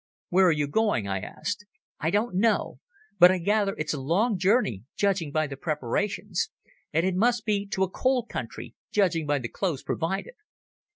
"Where 0.29 0.47
are 0.47 0.51
you 0.51 0.65
going?" 0.65 1.07
I 1.07 1.19
asked. 1.19 1.63
"I 1.99 2.09
don't 2.09 2.33
know. 2.33 2.79
But 3.19 3.29
I 3.29 3.37
gather 3.37 3.75
it's 3.77 3.93
a 3.93 4.01
long 4.01 4.35
journey, 4.35 4.83
judging 4.97 5.31
by 5.31 5.45
the 5.45 5.55
preparations. 5.55 6.49
And 6.91 7.05
it 7.05 7.13
must 7.13 7.45
be 7.45 7.67
to 7.67 7.83
a 7.83 7.87
cold 7.87 8.27
country, 8.27 8.73
judging 8.91 9.27
by 9.27 9.37
the 9.37 9.47
clothes 9.47 9.83
provided." 9.83 10.33